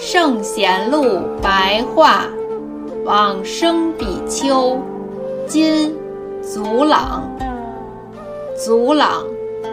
[0.00, 2.26] 圣贤录白话，
[3.04, 4.78] 往生比丘，
[5.44, 5.92] 今
[6.40, 7.28] 祖朗。
[8.54, 9.24] 祖朗，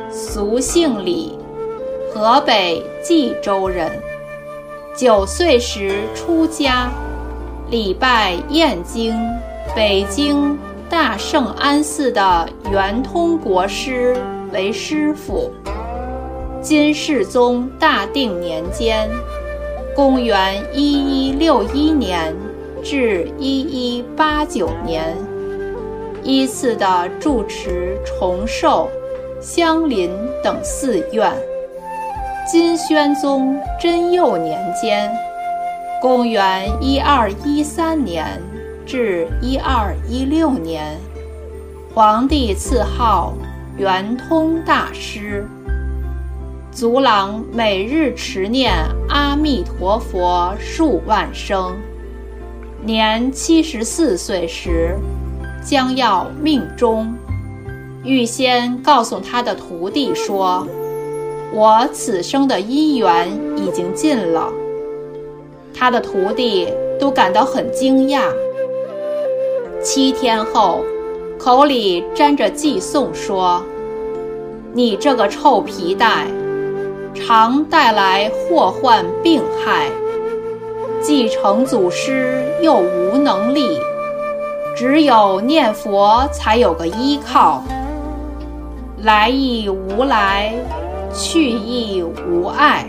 [0.09, 1.37] 俗姓李，
[2.11, 3.91] 河北冀州人。
[4.95, 6.89] 九岁时出家，
[7.69, 9.15] 礼拜燕京、
[9.75, 10.57] 北京
[10.89, 14.17] 大圣安寺的圆通国师
[14.51, 15.51] 为师傅。
[16.63, 19.07] 金世宗大定年间
[19.95, 22.35] （公元一一六一年
[22.83, 25.15] 至一一八九年），
[26.21, 28.89] 依次的住持崇寿、
[29.39, 30.11] 香林
[30.43, 31.31] 等寺院。
[32.45, 35.09] 金宣宗贞佑年间
[36.01, 38.27] （公元一二一三年
[38.85, 40.97] 至一二一六年），
[41.95, 43.33] 皇帝赐号
[43.77, 45.47] 圆通大师。
[46.75, 48.73] 足朗每日持念
[49.07, 51.73] 阿弥陀佛数万声，
[52.83, 54.93] 年七十四岁时，
[55.63, 57.15] 将要命终，
[58.03, 60.67] 预先告诉他的徒弟说
[61.55, 64.51] ：“我此生的姻缘已经尽了。”
[65.73, 66.67] 他的徒弟
[66.99, 68.23] 都感到很惊讶。
[69.81, 70.83] 七天后，
[71.39, 73.63] 口里沾着寄送说
[74.75, 76.27] ：“你这个臭皮带！”
[77.15, 79.87] 常带来祸患病害，
[81.01, 83.79] 继承祖师又无能力，
[84.75, 87.63] 只有念佛才有个依靠。
[89.01, 90.53] 来亦无来，
[91.13, 92.85] 去亦无碍，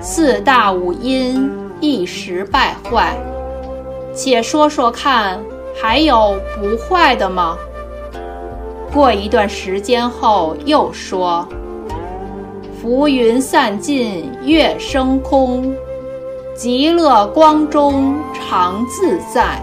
[0.00, 1.50] 四大五阴
[1.80, 3.16] 一时败坏。
[4.12, 5.38] 且说说看，
[5.80, 7.56] 还有不坏的吗？
[8.92, 11.46] 过一段时间后，又说。
[12.80, 15.74] 浮云散尽月升空，
[16.54, 19.60] 极乐光中常自在。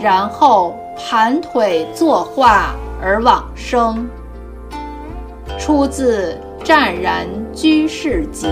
[0.00, 4.08] 然后盘腿坐化而往生。
[5.58, 8.46] 出自《湛然居士集》。